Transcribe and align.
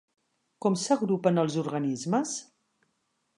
Com 0.65 0.77
s'agrupen 0.83 1.37
els 1.43 1.59
organismes? 1.65 2.33